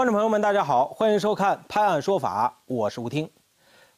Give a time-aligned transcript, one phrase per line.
[0.00, 3.28] 观众朋友们，大家好，欢迎收看《拍案说法》，我是吴听。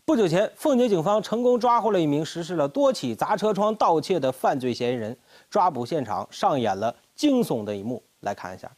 [0.04, 5.16] 不久前，奉节警方成功抓获了一名实施了多起砸车窗盗窃的犯罪嫌疑人，
[5.48, 8.68] 抓捕现场上演了惊悚的一幕，来看一下。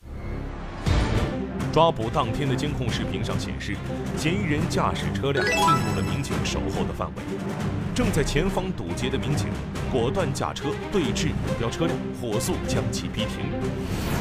[1.72, 3.74] 抓捕当天的监控视频上显示，
[4.18, 7.83] 嫌疑人驾驶车辆进入了民警守候的范围。
[7.94, 9.46] 正在前方堵截的民警
[9.92, 13.46] 果断驾车对峙目标车辆，火速将其逼停。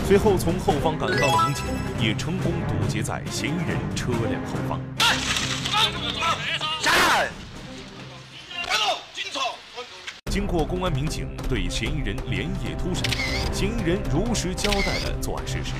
[0.05, 1.65] 随后从后方赶到的民警
[1.99, 4.79] 也成功堵截在嫌疑人车辆后方。
[6.81, 7.29] 下来！
[10.29, 13.03] 经过公安民警对嫌疑人连夜突审，
[13.51, 15.71] 嫌疑人如实交代了作案事实。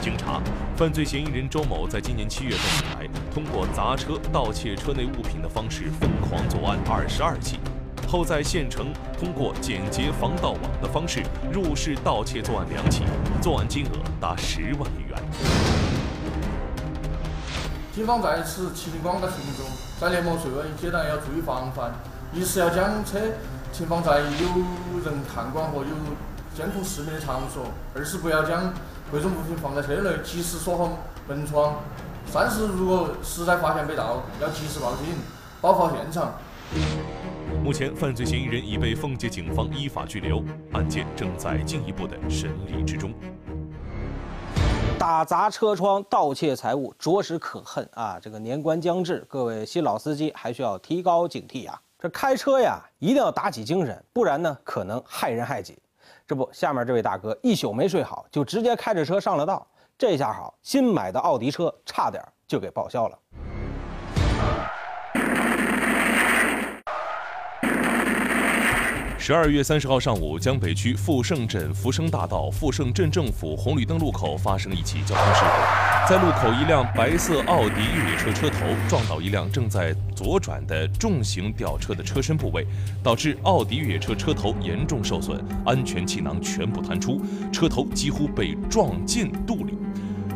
[0.00, 0.40] 经查，
[0.74, 3.01] 犯罪嫌疑人周某在今年七月份以来，
[3.34, 7.58] 通过砸车、盗窃车内物品的方式疯狂作案二十二起，
[8.06, 13.04] 后在县城通过简洁防盗网的方式入室盗窃作案两起，
[13.40, 15.18] 作案金额达十万余元。
[17.94, 19.64] 警方在此提醒广大群众，
[19.98, 21.90] 在年末岁尾，阶段要注意防范，
[22.34, 23.18] 一是要将车。
[23.72, 25.86] 停放在有人看管和有
[26.54, 27.64] 监控视频的场所。
[27.94, 28.70] 二是不要将
[29.10, 31.76] 贵重物品放在车内，及时锁好门窗。
[32.26, 35.06] 三是如果实在发现被盗，要及时报警，
[35.60, 36.32] 保护好现场。
[37.62, 40.42] 目前，犯罪嫌疑人已被奉节警方依法拘留，
[40.72, 43.12] 案件正在进一步的审理之中。
[44.98, 48.18] 打砸车窗、盗窃财物，着实可恨啊！
[48.22, 51.78] 这个年关将至，各位新老司机还需要提高警惕呀。
[51.98, 55.78] 这开车呀，一定要打起精神，不然呢，可能害人害己。
[56.26, 59.66] 这不，下面这位大哥一宿没睡好，就直接开着车上了道。
[60.02, 63.16] 这下好，新买的奥迪车差点就给报销了。
[69.16, 78.56] 十二月三十号上午，江北区富盛镇福生大道富盛镇政府红绿灯路口发生一起交通事故，在路口，一辆白色奥迪越野车车头
[78.88, 82.66] 撞倒一辆正在左转的重型吊车的车身部位，
[83.04, 87.20] 导致奥迪越野车车头严重受损，安全气囊全部弹出，
[87.52, 89.78] 车头几乎被撞进肚里，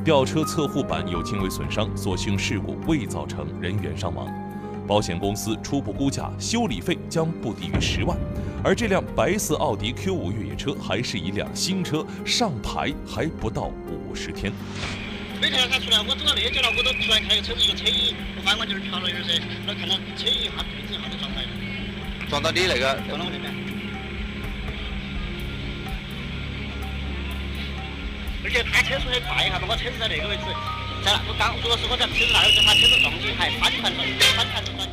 [0.06, 4.32] 吊车侧护板有轻微损伤，所幸事故未造成人员伤亡。
[4.86, 8.16] 保险公司初步估价，修理费将不低于十万。
[8.62, 14.52] 而这辆白色奥迪 Q5 越野车还是一辆新车，上牌还不到五十天。
[15.40, 21.48] 没看到他出来，我走到那角了，我都突然看到车子一个车影，我反光镜瞟了一下噻，那看到车椅一下对子一下就撞来了，
[22.30, 23.75] 撞到你那个，撞到我那边。
[28.46, 30.46] 而且他车速很快，一下把我车子在那个位置。
[31.26, 33.98] 我刚，如果是我在车子那儿，就把车子撞进，还翻船了，
[34.38, 34.86] 翻船了。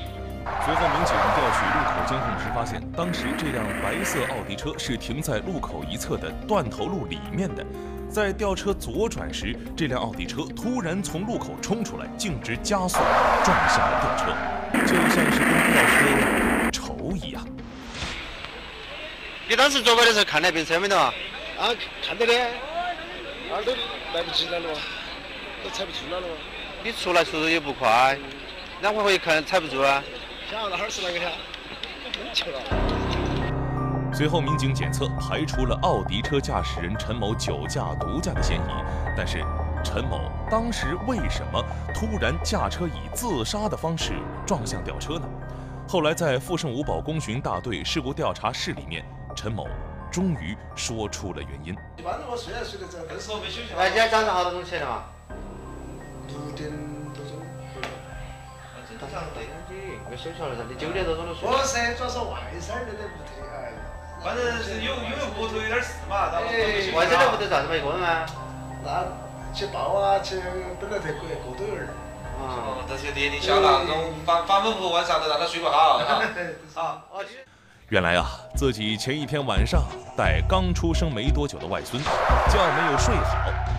[0.65, 7.63] 随后，民警调取路口监控时发现，当时这辆白色奥迪车是停在路口一侧的断头路里面的。
[8.09, 12.97] 在吊车左转时，这辆奥迪车突然从路口冲出来，径直加速
[13.45, 14.33] 撞向了吊车，
[14.81, 17.45] 就像是跟吊车仇一样。
[19.47, 21.13] 你当时左拐的时候看那边车没得啊？
[21.59, 21.69] 啊，
[22.03, 22.33] 看到的，
[23.55, 23.71] 那都
[24.15, 24.67] 来不及了了。
[25.63, 26.27] 都踩不住了了
[26.83, 28.17] 你出来速度也不快，
[28.81, 30.03] 两回回可能踩不住啊。
[30.49, 31.29] 想那哈儿是那个啥？
[32.33, 32.59] 去了。
[34.11, 39.13] 随后，民警检测排除了奥迪车驾驶人陈某酒驾、毒驾的嫌疑。
[39.15, 39.45] 但是，
[39.83, 44.13] 陈某当时为什么突然驾车以自杀的方式
[44.47, 45.29] 撞向吊车呢？
[45.87, 49.67] 后来，在富盛五保公巡大队事故调查室里面，陈某
[50.13, 51.75] 终于说出了原因。
[51.97, 53.73] 一般如果睡睡得这，时候没休息。
[53.75, 55.05] 哎，今天早上好多钟起的嘛？
[56.27, 56.69] 六点
[57.17, 57.41] 多钟。
[58.85, 60.61] 正常对，你没休息了噻？
[60.69, 61.49] 你九点多钟就睡。
[61.49, 63.73] 我是，主要是外甥儿在屋头，哎。
[64.23, 66.45] 反正是有因为屋头有点事嘛，然后。
[66.45, 67.73] 外甥在屋头咋子嘛？
[67.73, 68.23] 一个人吗？
[68.85, 69.09] 那
[69.51, 70.37] 去抱啊，去
[70.79, 71.89] 本来在过过都有人。
[72.37, 75.97] 啊，这些年龄小了，那种反反反复复晚上都让他睡不好。
[76.77, 77.01] 啊。
[77.93, 79.83] 原来啊，自己前一天晚上
[80.17, 82.01] 带刚出生没多久的外孙，
[82.49, 83.37] 觉没有睡好。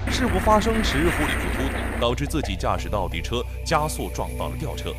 [0.09, 4.95] 事故发生时糊里糊涂的，导致自己驾驶的奥迪车加速撞到了吊车。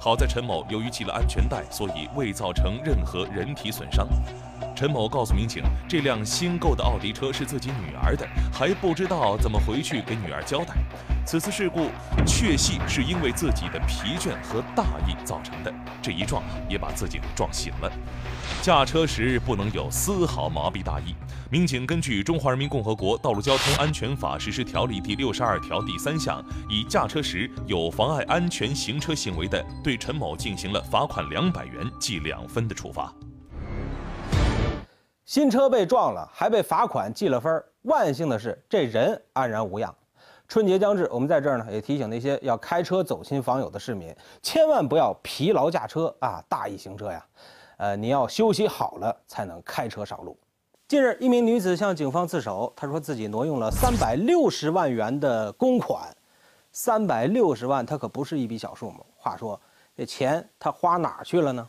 [0.00, 4.04] 好在陈某由于系了安全带，所以未造成任何人体损伤。
[4.74, 10.74] 陈某告诉民警，这辆新购的奥迪车是自己女儿的，还不知道怎么回去给女儿交代。
[11.24, 11.88] 此次事故
[12.26, 15.72] 确系是因为自己的疲倦和大意造成的，
[16.02, 17.90] 这一撞也把自己给撞醒了。
[18.66, 21.14] 驾车时不能有丝毫麻痹大意。
[21.48, 33.14] 民警根据《中华人民共和国道路交通安全法实施条例》第六十二条第三项，以驾车时有妨碍安全行车行为的，对陈某进行了罚款两百元、记两分的处罚。
[35.24, 39.94] 新车被撞了，还被罚款记了分万幸的是，这人安然无恙。
[40.48, 44.12] 春节将至，我们在这儿呢也提醒那些要开车走亲访友的市民，
[44.42, 46.42] 千万不要疲劳驾车啊！
[46.48, 47.24] 大意行车呀，
[47.78, 50.38] 呃，你要休息好了才能开车上路。
[50.88, 56.08] 近日，一名女子向警方自首，她说自己挪用了三百六十万元的公款，
[56.72, 59.04] 三百六十万，它可不是一笔小数目。
[59.16, 59.60] 话说，
[59.94, 61.68] 这钱她花哪儿去了呢？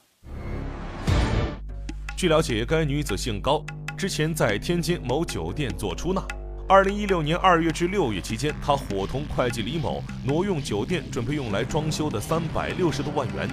[2.15, 3.61] 据了解，该女子姓高，
[3.97, 6.23] 之前在天津某酒店做出纳。
[6.69, 13.49] 二零一六年二月至六月期间，她伙同会计李某挪用酒店准备用来装修的三百六十多万元，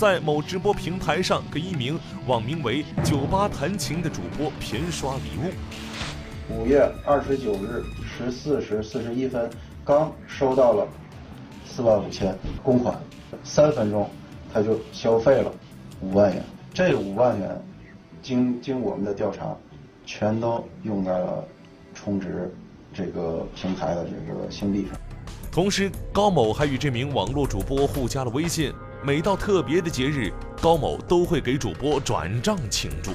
[0.00, 5.52] 在某直播平台上给一名网名为“酒吧弹琴”的主播频刷礼物。
[6.56, 9.50] 五月二十九日十四时四十一分，
[9.84, 10.88] 刚收到了
[11.66, 12.98] 四万五千公款，
[13.44, 14.08] 三分钟
[14.50, 15.52] 他就消费了
[16.00, 16.42] 五万元。
[16.72, 17.62] 这五万元，
[18.22, 19.54] 经经我们的调查，
[20.06, 21.44] 全都用在了。
[21.92, 22.50] 充值
[22.94, 24.98] 这个平台的这个星币上，
[25.52, 30.30] 同时高某还与这名网络主播互加了微信，每到特别的节日，
[30.60, 33.12] 高某都会给主播转账庆祝。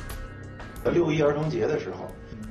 [0.89, 2.07] 六一儿童节的时候，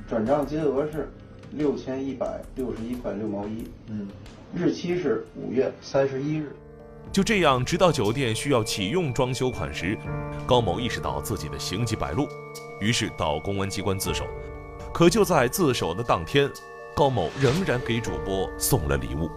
[0.07, 1.11] 转账金额是
[1.51, 4.07] 六千一百六十一块六毛一，嗯，
[4.55, 6.55] 日期是五月三十一日。
[7.11, 9.97] 就这样，直到酒店需要启用装修款时，
[10.47, 12.25] 高某意识到自己的行迹败露，
[12.79, 14.23] 于是到公安机关自首。
[14.93, 16.49] 可就在自首的当天，
[16.95, 19.29] 高某仍然给主播送了礼物。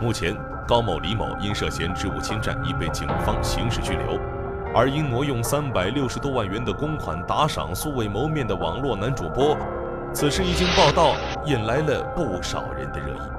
[0.00, 0.36] 目前，
[0.66, 4.18] 高某、李某因涉嫌职务侵占已被警方刑事拘留，
[4.74, 9.56] 而因挪用三百六十多万元的公款打赏素未谋面的网络男主播，
[10.12, 11.14] 此事一经报道，
[11.44, 13.30] 引来了不少人的热议。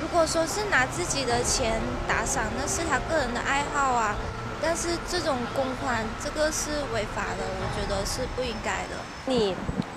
[0.00, 1.78] 如果说是拿自己的钱
[2.08, 4.14] 打赏，那是他个人的爱好啊。
[4.62, 8.96] 但是这种公款，这个是违法的，我觉得是不应该的。
[9.26, 9.54] 你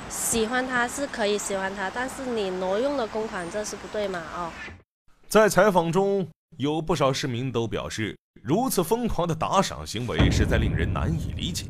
[0.09, 4.21] 喜欢他是可以喜欢他，但是你挪用了公款，这是不对嘛？
[4.35, 4.51] 哦，
[5.29, 6.25] 在采访中，
[6.56, 11.65] 有不少市民都表示，如此疯狂的打赏行为实在令人难以理解。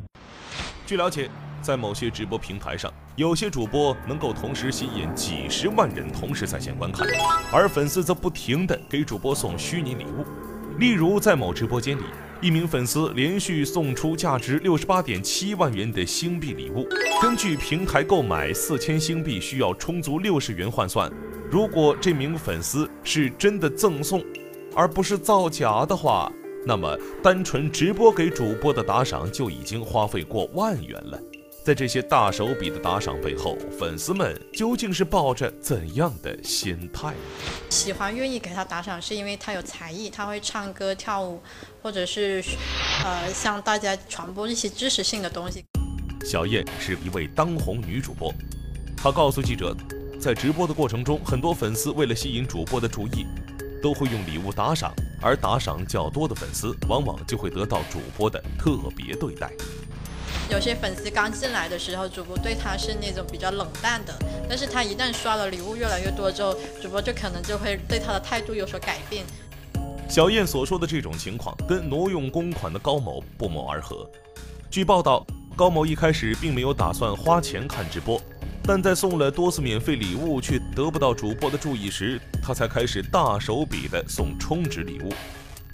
[0.86, 1.28] 据了解，
[1.60, 7.04] 在某些直播平台上，有些主播能够同时吸引几十万人同时在线观看，
[7.52, 10.24] 而粉丝则不停地给主播送虚拟礼物。
[10.78, 12.04] 例如，在某直播间里。
[12.40, 16.86] 一名粉丝连续送出价值六十八点七万元的星币礼物。
[17.20, 21.10] 根据平台购买四千星币需要充足六十元换算，
[21.50, 24.24] 如果这名粉丝是真的赠送，
[24.72, 26.30] 而不是造假的话，
[26.64, 31.20] 那么单纯直播给主播的打赏就已经花费过万元了。
[31.68, 37.12] 在这些大手笔的打赏背后，粉丝们究竟是抱着怎样的心态？
[37.68, 41.42] 喜欢、愿意给他打赏，是因为他有才艺，他会唱歌、跳舞，
[41.82, 42.42] 或者是
[43.04, 45.62] 呃向大家传播一些知识性的东西。
[46.24, 48.32] 小燕是一位当红女主播，
[48.96, 49.76] 她告诉记者，
[50.18, 53.26] 在直播的过程中，很多粉丝为了吸引主播的注意，
[53.82, 59.52] 都会用礼物打赏，而打赏较多的粉丝，往往就会得到主播的特别对待。
[60.50, 64.14] 有些粉丝刚进来的时候，主播对他是那种比较冷淡的，
[64.48, 69.26] 但是他一旦刷了礼物越来越多之后，主播就可能就会对他的态度有所改变。
[70.08, 74.08] 小燕所说的这种情况，跟挪用公款的高某不谋而合。
[74.70, 78.18] 据报道，高某一开始并没有打算花钱看直播，
[78.62, 85.12] 但在送了多次免费礼物却得不到主播的注意时，他才开始大手笔的送充值礼物。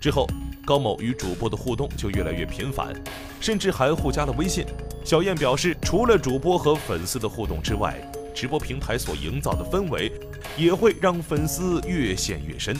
[0.00, 0.26] 之后，
[0.64, 2.94] 高某与主播的互动就越来越频繁，
[3.40, 4.64] 甚至还互加了微信。
[5.04, 8.00] 小燕表示，除了主播和粉丝的互动之外，
[8.34, 10.10] 直播平台所营造的氛围
[10.56, 12.76] 也会让粉丝越陷越深。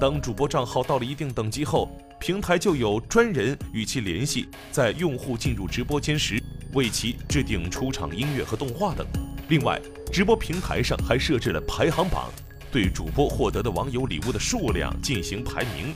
[0.00, 1.88] 当主播账号到了一定等级后，
[2.20, 9.06] 平台就有专人与其联系，在用户进入直播间时为其制定出场音乐和动画等。
[9.48, 9.80] 另外，
[10.12, 12.30] 直播平台上还设置了排行榜，
[12.72, 15.94] 对主播获得的网友礼物的数量进行排名。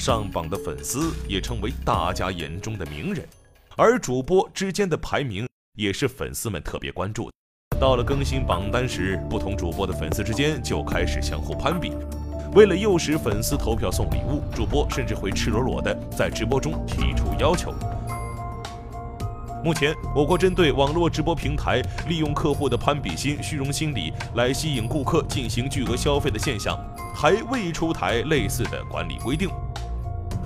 [0.00, 3.22] 上榜的粉丝也成为大家眼中的名人，
[3.76, 7.78] 而主播之间的排名也是粉丝们特别关注的。
[7.78, 11.92] 到了更新榜单时，不同主播的粉丝之间就开始相互攀比。
[12.54, 17.70] 为了诱使粉丝投票送礼物，主播甚至会赤裸裸地在直播中提出要求。
[19.62, 26.78] 目前，我国针对网络直播平台利用客户的攀比心、虚荣心理来吸引顾客进行巨额消费的现象，
[27.14, 29.50] 还未出台类似的管理规定。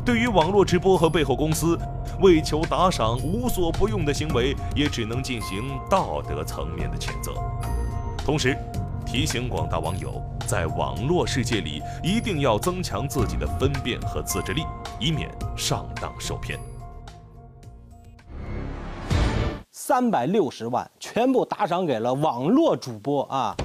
[0.05, 1.79] 对于网络直播和背后公司
[2.21, 7.33] 为求打赏无所不用的行为，也只能进行道德层面的谴责。
[8.19, 8.55] 同时，
[9.07, 14.67] 提醒广大网友，在网络世界里一定要增强自己的分辨和自制力，
[15.01, 16.61] 以免上当受骗。
[19.73, 23.57] 三百六十万全部打赏给了网络主播啊！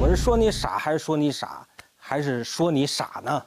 [0.00, 1.64] 我是说你傻，还是说你傻，
[1.96, 3.42] 还是说你傻呢？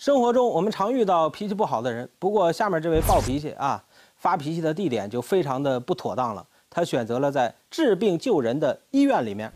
[0.00, 3.84] 生活中我们常遇到脾气不好的人，不过下面这位暴脾气啊，
[4.16, 6.42] 发脾气的地点就非常的不妥当了。
[6.70, 9.52] 他选择了在治病救人的医院里面。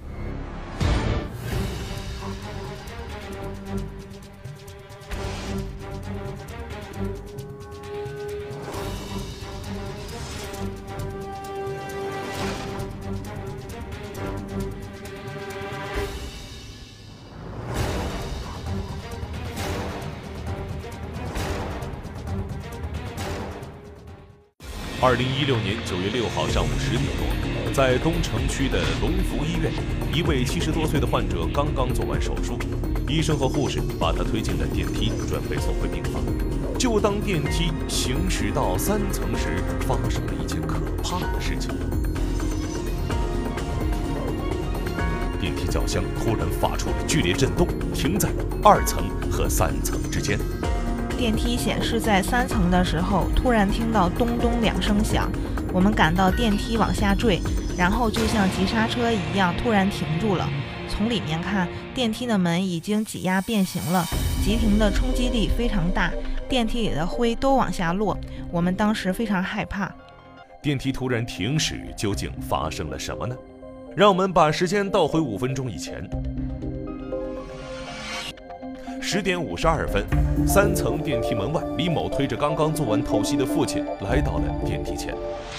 [25.04, 29.70] 二零一六年九月六号上午十点多，在东城区的龙福医院，
[30.14, 32.58] 一位七十多岁的患者刚刚做完手术，
[33.06, 36.22] 医生和护士把他推进了电梯，准备送回病房。
[36.78, 41.68] 就当电梯行驶到三层时，发生了一件可怕的事情：
[45.38, 50.38] 电梯轿厢突然发出了剧烈震动，停在了二层和三层之间。
[51.24, 55.32] 电梯显示在三层的时候，突然听到咚咚两声响，
[55.72, 57.40] 我们感到电梯往下坠，
[57.78, 60.46] 然后就像急刹车一样突然停住了。
[60.86, 64.04] 从里面看，电梯的门已经挤压变形了，
[64.44, 66.12] 急停的冲击力非常大，
[66.46, 68.14] 电梯里的灰都往下落。
[68.52, 69.90] 我们当时非常害怕。
[70.60, 73.34] 电梯突然停驶，究竟发生了什么呢？
[73.96, 76.06] 让我们把时间倒回五分钟以前。
[79.06, 80.02] 十点五十二分，
[80.48, 85.14] 三层电梯门外，李某推着刚刚做完透析的父亲来到了电梯前。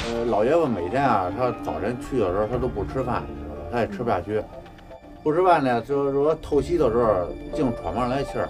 [0.10, 3.22] 呃，老爷子每天啊，他早晨去的时候，他都不吃饭，
[3.72, 4.42] 他也吃不下去。
[5.22, 8.50] 不吃饭呢，就是说透析的时候净喘不上来气儿。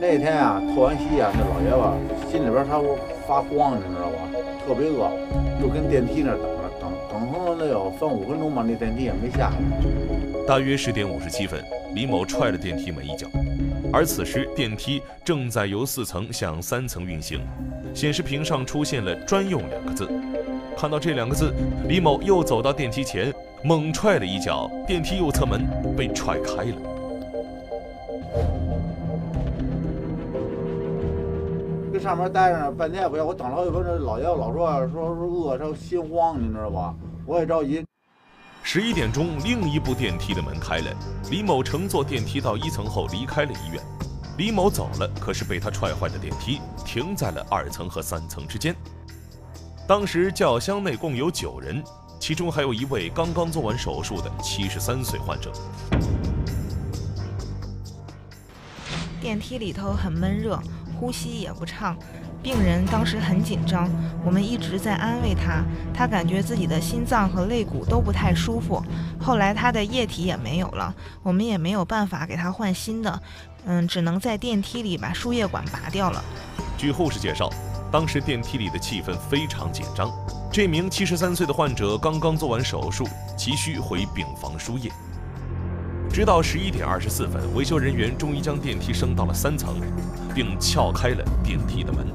[0.00, 2.82] 那天啊，透完析啊，那老爷子心里边他
[3.28, 4.18] 发慌，你知道吧？
[4.66, 5.08] 特别饿，
[5.62, 9.56] 就跟电梯那等着，等等候了得有三五分钟吧，那电梯也没下来。
[10.48, 11.62] 大约十点五十七分，
[11.94, 13.28] 李某踹了电梯门一脚。
[13.96, 17.40] 而此时，电梯正在由四层向三层运行，
[17.94, 20.06] 显示屏上出现了“专用”两个字。
[20.76, 21.50] 看到这两个字，
[21.88, 23.32] 李某又走到电梯前，
[23.64, 26.76] 猛踹了一脚，电梯右侧门被踹开了。
[31.90, 36.94] 这上面待着半天不要，我等了好几分钟，老爷子老说说说饿，他心慌，你知道吧？
[37.24, 37.85] 我也着急。
[38.68, 40.92] 十一点钟，另一部电梯的门开了，
[41.30, 43.80] 李某乘坐电梯到一层后离开了医院。
[44.38, 48.74] 李某走了，可是被他踹坏的电梯停在了二层和三层之间。
[49.86, 51.80] 当时轿厢内共有九人，
[52.18, 55.52] 其中还有一位刚刚做完手术的七十三岁患者。
[59.20, 60.60] 电梯里头很闷热，
[60.98, 61.96] 呼吸也不畅。
[62.42, 63.90] 病人当时很紧张，
[64.24, 68.80] 我们一直在安慰他，他感觉自己的心脏和肋骨都不太舒服。
[69.20, 73.20] 后来他的液体也没有了，我们也没有办法给他换新的，
[73.64, 76.22] 嗯，只能在电梯里把输液管拔掉了。
[76.78, 77.50] 据护士介绍，
[77.90, 80.08] 当时电梯里的气氛非常紧张。
[80.52, 84.90] 这名七十三岁的患者刚刚做完手术，急需回病房输液。
[86.08, 89.74] 直到十一点二十四分，维修人员终于将电梯升到了三层，
[90.34, 92.06] 并撬开了电梯的门。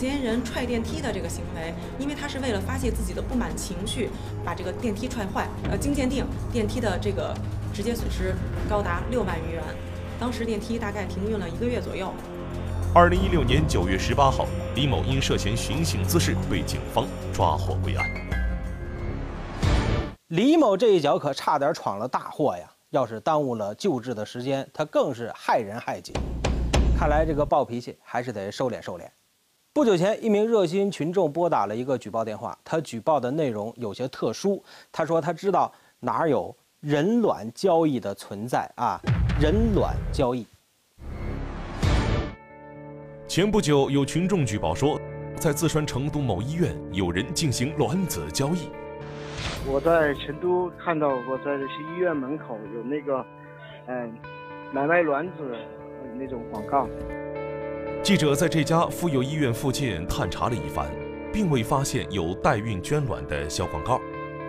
[0.00, 4.08] 嫌疑人踹电梯的这个行为，因为他是为了发泄自己的不满情绪，
[4.42, 5.46] 把这个电梯踹坏。
[5.70, 7.34] 呃，经鉴定，电梯的这个
[7.74, 8.34] 直接损失
[8.68, 9.62] 高达六万余元。
[10.18, 12.12] 当时电梯大概停运了一个月左右。
[12.94, 18.06] 二零一六年九月十八号，李某因涉嫌寻衅滋事被警方抓获归案。
[20.28, 22.70] 李某这一脚可差点闯了大祸呀！
[22.90, 26.12] 要是耽误了救治的时间，他更是害人害己。
[26.98, 29.04] 看来这个暴脾气还是得收敛收敛。
[29.72, 32.58] 不久前，一名热心群众拨打了一个举报电话。
[32.64, 34.60] 他举报的内容有些特殊。
[34.90, 39.00] 他说他知道哪儿有人卵交易的存在啊，
[39.40, 40.44] 人卵交易。
[43.28, 45.00] 前不久，有群众举报说，
[45.36, 48.68] 在四川成都某医院有人进行卵子交易。
[49.70, 53.24] 我在成都看到过，在这些医院门口有那个，
[53.86, 54.12] 嗯，
[54.72, 55.56] 买卖卵子
[56.18, 56.88] 那种广告。
[58.02, 60.90] 记者在这家妇幼医院附近探查了一番，
[61.30, 64.00] 并未发现有代孕捐卵的小广告。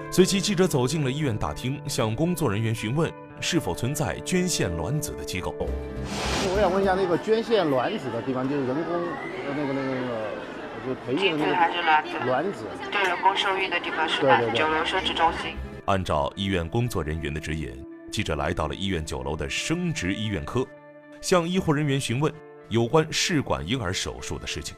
[0.09, 5.53] 随即，记者走进了医院大厅，向工作人员询问是否存在捐献卵子的机构。
[5.59, 8.93] 我想问一下，那个捐献卵子的地方，就是人工
[9.45, 14.41] 那个那个那个，就培育的那个卵子，对人工受孕的地方是吧？
[14.55, 15.55] 九楼生殖中心。
[15.85, 20.65] 按照医院工作人员的指引，记者来到了医院九楼的生殖医院科，
[21.19, 22.33] 向医护人员询问。
[22.71, 24.77] 有关试管婴儿手术的事情，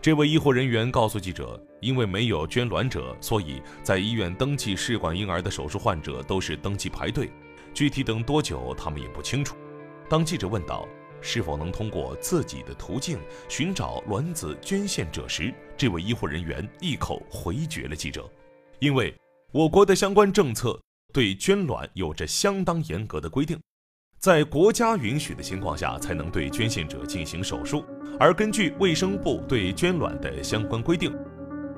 [0.00, 7.30] 这位医护人员告诉记者，因为没有捐卵者，所以在医院登记试管婴儿的手术患者都是登记排队，
[7.74, 9.54] 具体等多久他们也不清楚。
[10.08, 10.88] 当记者问到
[11.20, 13.18] 是否能通过自己的途径
[13.50, 18.26] 寻找卵子捐献者时，这位医护人员一口回绝了记者，
[18.78, 19.14] 因为
[19.52, 20.80] 我国的相关政策
[21.12, 23.60] 对捐卵有着相当严格的规定。
[24.18, 27.84] 在国家允许的情况下，才能对捐献者进行手术。
[28.18, 31.14] 而根据卫生部对捐卵的相关规定，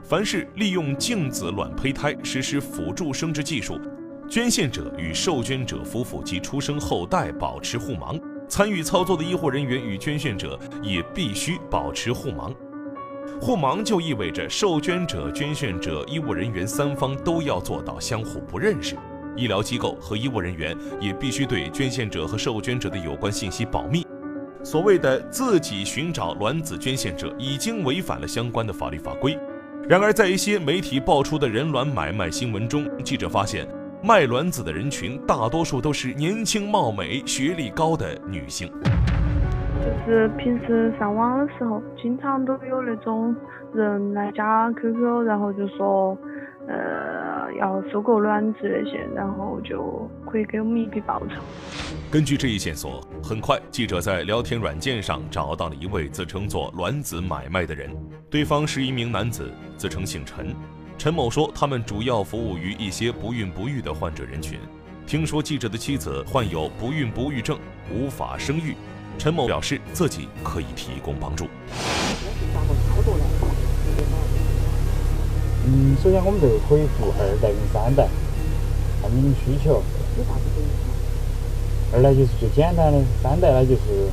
[0.02, 3.78] 凡是利用精子卵胚胎实施辅助生殖技术，
[4.30, 8.18] 捐献者与受捐者夫妇及出生后代保持互盲，
[8.48, 12.54] 参与操作的医护人员与捐献者也必须保持互盲。
[13.40, 18.96] 互盲就意味着受捐者、捐献者、医务人员三方都要做到相互不认识。
[19.38, 24.04] 医疗机构和医务人员也必须对捐献者和受捐者的有关信息保密。
[24.64, 29.38] 所谓的自己寻找卵子捐献者，已经违反了相关的法律法规。
[29.88, 33.66] 然而，在一些媒体爆出的人卵买卖新闻中，记者发现，
[34.02, 38.68] 卖卵子的人群大多数都是年轻貌美、学历高的女性。
[39.80, 43.34] 就是平时上网的时候，经常都有那种
[43.74, 46.16] 人来加 QQ，然后就说。
[46.70, 51.40] 呃，要收购卵子那些，然后就可以给我们一笔报酬。
[52.10, 57.90] 根据这一线索，很快记者在聊天软件上找到了一位自称做卵子买卖的人，
[58.28, 60.54] 对方是一名男子，自称姓陈。
[60.98, 64.58] 陈某说，他们主要服务于一些不孕不育的患者人群。
[65.06, 67.58] 听说记者的妻子患有不孕不育症，
[67.90, 68.74] 无法生育，
[69.16, 71.46] 陈某表示自己可以提供帮助。
[75.70, 78.08] 嗯，首先我们这个可以做二代跟三代，
[79.02, 79.82] 看你们需求。
[81.92, 84.08] 二代就是最简单的，三代呢就是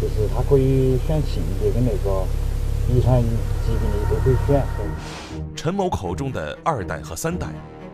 [0.00, 2.24] 就是它可以选性别跟那个
[2.88, 4.64] 遗传疾病的都可以选。
[5.56, 7.48] 陈某口中的二代和三代，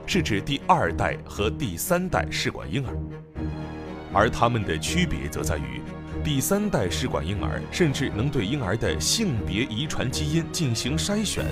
[0.05, 2.95] 是指第二代和第三代试管婴儿，
[4.13, 5.81] 而它们的区别则在于。
[6.25, 11.45] 第三代试管婴儿甚至能对婴儿的性别遗传基因进行筛选。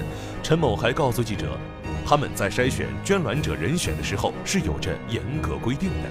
[0.42, 1.58] 陈某还告诉记者，
[2.06, 6.08] 他们在筛选捐卵者人选的时候是有着严格规定的。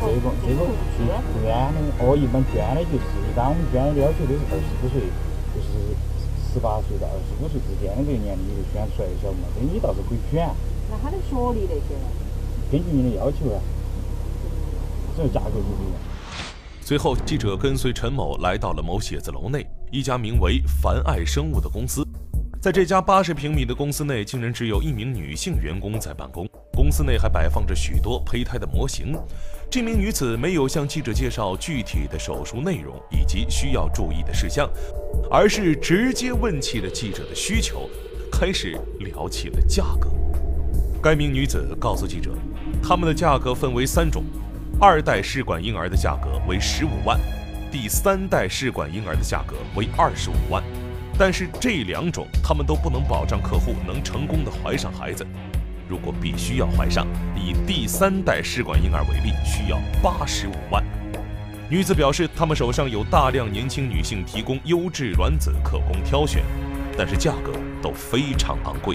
[0.00, 0.64] 这个这个
[0.96, 1.52] 捐的
[2.00, 5.04] 哦，一般捐的就是一般我们捐的要求都是二十五岁，
[5.52, 5.92] 就是
[6.40, 9.52] 十八岁到二十五岁之间的这个年龄你就选出来，晓得吗？
[9.52, 10.48] 这你倒是可以选。
[10.88, 12.08] 那他的学历那些呢？
[12.72, 13.60] 根据你的要求啊，
[15.12, 16.00] 这价格就不一样。
[16.86, 22.06] 随后，记者跟随陈某来到了某写字楼内，一家名为“凡爱生物”的公司。
[22.62, 26.48] 在这家八十平米的公司内，竟然只有一名女性员工在办公。
[26.72, 29.18] 公司内还摆放着许多胚胎的模型。
[29.68, 34.70] 这名女子没有向记者介绍具体的手术内容以及需要注意的事项，
[35.28, 37.90] 而是直接问起了记者的需求，
[38.30, 40.08] 开始聊起了价格。
[41.02, 42.30] 该名女子告诉记者，
[42.80, 44.22] 他们的价格分为三种。
[44.78, 47.18] 二代试管婴儿的价格为十五万，
[47.72, 50.62] 第三代试管婴儿的价格为二十五万，
[51.18, 55.26] 但是这两种他们都不能保障客户能成功的怀上孩子。
[55.88, 60.84] 如果必须要怀上，以第三代试管婴儿为例，需要八十五万。
[61.70, 66.42] 女子表示，他们手上有大量年轻女性提供优质卵子可供挑选，
[66.98, 68.94] 但是价格都非常昂贵。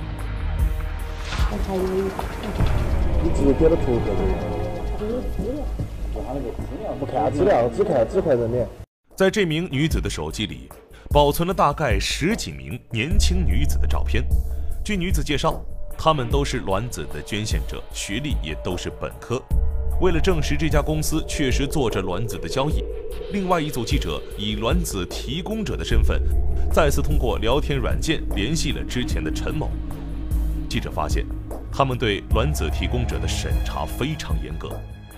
[3.24, 4.61] 你直接点到图片不
[7.12, 8.68] 看资料，只看只看人脸。
[9.16, 10.70] 在这名女子的手机里，
[11.10, 14.24] 保存了大概十几名年轻女子的照片。
[14.84, 15.62] 据女子介绍，
[15.98, 19.42] 她们都是卵子的捐献者，学历也都是本科。
[20.00, 22.84] 为了证实这家公司确实做着卵子的交易，
[23.32, 26.20] 另外一组记者以卵子提供者的身份，
[26.72, 29.70] 再次通过聊天软件联系了之前的陈某。
[30.68, 31.24] 记者发现，
[31.72, 34.72] 他们对卵子提供者的审查非常严格。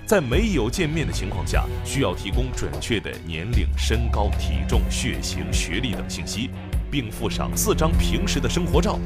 [0.05, 6.49] 在没有见面的情况下，需要提供准确的年龄、身高、体重、血型、学历等信息，
[6.91, 8.99] 并附上四张平时的生活照，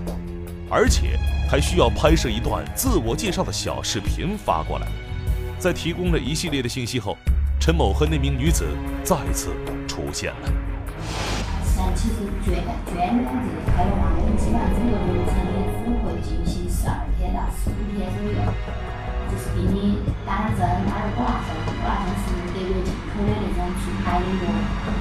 [0.69, 1.17] 而且
[1.49, 4.87] 还需要拍摄一段自我介绍的小视频发过来。
[5.59, 7.15] 在提供了一系列的信息后，
[7.59, 8.65] 陈某和那名女子
[9.03, 9.51] 再次
[9.87, 10.51] 出现了。
[11.95, 12.53] 其实捐
[12.93, 18.37] 捐卵这个开了网，我们基本上整个流程也只会进行十二天到十五天左右，
[19.57, 21.49] 给你打了针，打了挂针，
[21.81, 24.45] 挂针是德国进口的那种品牌的药，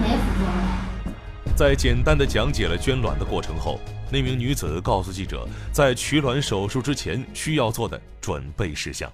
[0.01, 1.15] 没副作用。
[1.55, 3.79] 在简单的讲解了捐卵的过程后，
[4.11, 9.13] 那名女子告诉记者，在取卵手术之前需要做的准备事项。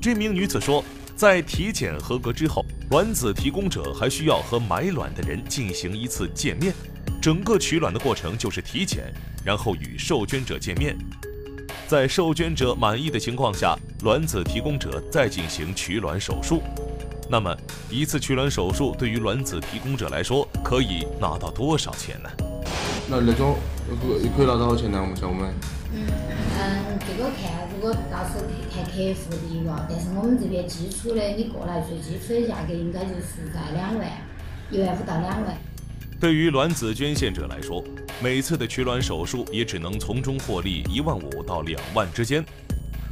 [0.00, 6.74] 这名女子说，在体检合格之后，卵子提供者还需要和买卵的人进行一次见面。
[7.20, 9.14] 整个取卵的过程就是体检，
[9.44, 10.98] 然后与受捐者见面，
[11.86, 16.62] 在受捐者满意的情况下，卵子提供者再进行取卵手术。
[17.28, 17.54] 那么，
[17.90, 22.30] 一次取卵手术对于卵子提供者来说，可以拿到多少钱呢？
[23.08, 23.56] 那那种
[23.88, 24.98] 可可以拿多少钱呢？
[25.00, 25.52] 我们像我们。
[25.94, 26.06] 嗯
[26.58, 34.08] 嗯，这个看，如果到时候看客户的一个，但是我们这边基础的，你过来最基础的价格应该就是在两万，
[34.70, 35.56] 一万五到两万。
[36.22, 37.82] 对于卵子捐献者来说，
[38.22, 42.44] 每次的取卵手术也只能从中获利一万五到两万之间。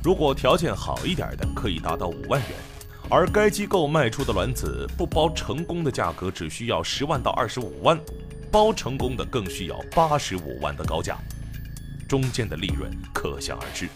[0.01, 2.51] 如果条件好一点的，可以达到五万元。
[3.11, 7.99] 而该机构卖出的卵子不包成功的价格只需要十万到二十五万，
[8.49, 11.19] 包成功的更需要八十五万的高价。
[12.09, 13.89] 中间的利润可想而知。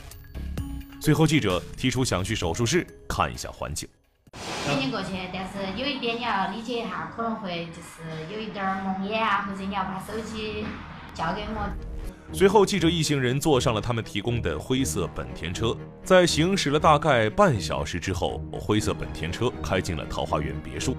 [1.00, 3.88] 最后，记者提出想去手术室看一下环境。
[4.66, 10.64] 陪你过去，但是有一点你要理解一下，可能会就是有一点蒙眼啊，或者你要把手机
[11.12, 11.68] 交给我。
[12.32, 20.96] 随后，记者一行人坐上了他们提供的灰色本田车，在行驶了大概半小时之后，灰色本田车开进了桃花源别墅，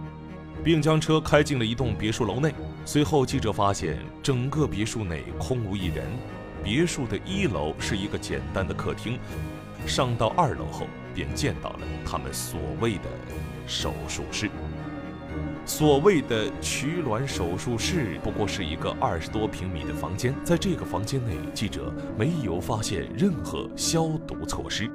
[0.64, 2.54] 并将车开进了一栋别墅楼内。
[2.86, 6.06] 随后，记者发现整个别墅内空无一人。
[6.64, 9.20] 别墅的一楼是一个简单的客厅，
[9.88, 13.10] 上到二楼后便见到了他们所谓的
[13.66, 14.50] 手术室。
[15.66, 24.88] 所谓的取卵手术室不过是一个二十多平米的房间，在这个房间内，记者没有发现任何消毒措施。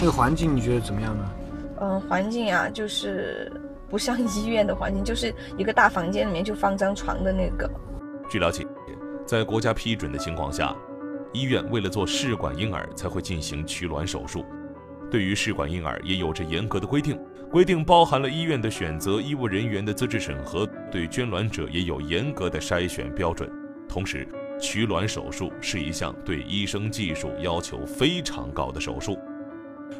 [0.00, 1.30] 那个环境你觉得怎么样呢？
[1.80, 3.50] 嗯，环境啊，就是
[3.90, 7.68] 不像医院的环境，就是一个大房间里面就放张床的那个。
[8.28, 8.66] 据了解。
[9.24, 10.74] 在国家批准的情况下，
[11.32, 14.44] 医院为了做试管婴儿才会进行取卵手术。
[15.12, 17.20] 对于试管婴儿也有着严格的规定，
[17.50, 23.46] 规定包含了医院的选择医务人员的资质审核，对捐卵者也有严格的筛选标准。
[23.86, 24.26] 同时，
[24.58, 29.18] 取卵手术是一项对医生技术要求非常高的手术，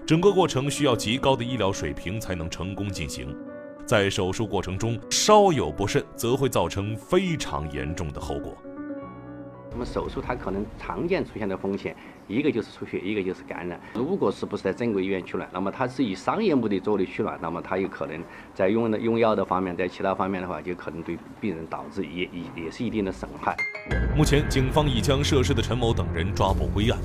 [0.07, 3.37] 整个过程需要极高的医疗水平才能成功进行。
[3.85, 8.57] 在手术过程中稍有不慎，则会造成非常严重的后果。
[9.73, 11.97] 那么手术它可能常见出现的风险，
[12.29, 13.81] 一个就是出血，一个就是感染。
[13.95, 18.23] 如果是不是在正规医院取卵，那么它是以商业目的做的取卵，那么它有可能
[18.55, 23.57] 在用的用药的方面，在其他方面的话，就可能对病人导致也也也是一定的损害。
[24.15, 26.99] 目前，警方已将涉事的陈某等人抓捕归案，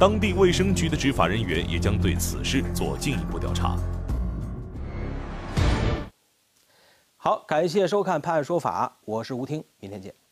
[0.00, 3.76] 当地卫生局的执法人员也将对此事做进一步调查。
[7.18, 10.25] 好，感谢收看《判案说法》，我是吴听，明天见。